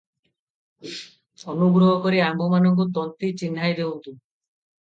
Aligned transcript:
ଅନୁଗ୍ରହ 1.53 1.93
କରି 2.07 2.21
ଆମ୍ଭମାନଙ୍କୁ 2.29 2.89
ତନ୍ତୀ 2.99 3.31
ଚିହ୍ନାଇ 3.43 3.77
ଦେଉଁନ୍ତୁ। 3.83 4.19